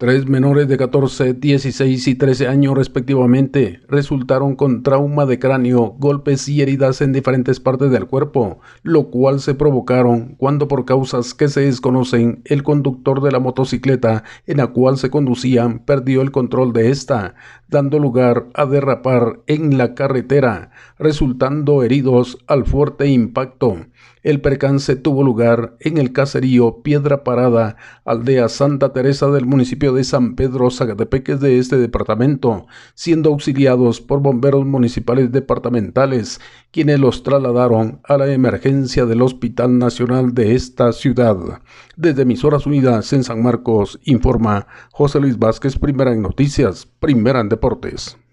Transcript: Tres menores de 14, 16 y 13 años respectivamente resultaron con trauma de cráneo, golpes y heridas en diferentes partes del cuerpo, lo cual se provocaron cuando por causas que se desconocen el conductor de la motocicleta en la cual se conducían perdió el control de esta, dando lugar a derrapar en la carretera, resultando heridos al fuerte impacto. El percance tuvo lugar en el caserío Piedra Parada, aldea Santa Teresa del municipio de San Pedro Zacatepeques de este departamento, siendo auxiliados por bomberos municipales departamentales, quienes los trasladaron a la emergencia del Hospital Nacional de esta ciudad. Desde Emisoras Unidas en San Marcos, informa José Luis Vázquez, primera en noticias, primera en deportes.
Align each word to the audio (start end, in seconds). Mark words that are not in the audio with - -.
Tres 0.00 0.26
menores 0.26 0.66
de 0.66 0.78
14, 0.78 1.34
16 1.34 2.08
y 2.08 2.14
13 2.14 2.48
años 2.48 2.74
respectivamente 2.74 3.82
resultaron 3.86 4.56
con 4.56 4.82
trauma 4.82 5.26
de 5.26 5.38
cráneo, 5.38 5.94
golpes 5.98 6.48
y 6.48 6.62
heridas 6.62 7.02
en 7.02 7.12
diferentes 7.12 7.60
partes 7.60 7.90
del 7.90 8.06
cuerpo, 8.06 8.60
lo 8.82 9.10
cual 9.10 9.40
se 9.40 9.54
provocaron 9.54 10.36
cuando 10.38 10.68
por 10.68 10.86
causas 10.86 11.34
que 11.34 11.48
se 11.48 11.60
desconocen 11.60 12.40
el 12.46 12.62
conductor 12.62 13.22
de 13.22 13.30
la 13.30 13.40
motocicleta 13.40 14.24
en 14.46 14.56
la 14.56 14.68
cual 14.68 14.96
se 14.96 15.10
conducían 15.10 15.80
perdió 15.80 16.22
el 16.22 16.30
control 16.30 16.72
de 16.72 16.88
esta, 16.88 17.34
dando 17.70 17.98
lugar 17.98 18.48
a 18.54 18.66
derrapar 18.66 19.40
en 19.46 19.78
la 19.78 19.94
carretera, 19.94 20.72
resultando 20.98 21.82
heridos 21.82 22.38
al 22.46 22.66
fuerte 22.66 23.08
impacto. 23.08 23.76
El 24.22 24.42
percance 24.42 24.96
tuvo 24.96 25.22
lugar 25.22 25.76
en 25.80 25.96
el 25.96 26.12
caserío 26.12 26.82
Piedra 26.82 27.24
Parada, 27.24 27.76
aldea 28.04 28.50
Santa 28.50 28.92
Teresa 28.92 29.30
del 29.30 29.46
municipio 29.46 29.94
de 29.94 30.04
San 30.04 30.34
Pedro 30.34 30.70
Zacatepeques 30.70 31.40
de 31.40 31.58
este 31.58 31.78
departamento, 31.78 32.66
siendo 32.94 33.30
auxiliados 33.30 34.02
por 34.02 34.20
bomberos 34.20 34.66
municipales 34.66 35.32
departamentales, 35.32 36.38
quienes 36.70 37.00
los 37.00 37.22
trasladaron 37.22 38.00
a 38.04 38.18
la 38.18 38.30
emergencia 38.30 39.06
del 39.06 39.22
Hospital 39.22 39.78
Nacional 39.78 40.34
de 40.34 40.54
esta 40.54 40.92
ciudad. 40.92 41.36
Desde 41.96 42.22
Emisoras 42.22 42.66
Unidas 42.66 43.12
en 43.14 43.24
San 43.24 43.42
Marcos, 43.42 43.98
informa 44.04 44.66
José 44.92 45.18
Luis 45.20 45.38
Vázquez, 45.38 45.78
primera 45.78 46.12
en 46.12 46.20
noticias, 46.20 46.86
primera 47.00 47.40
en 47.40 47.48
deportes. 47.60 48.16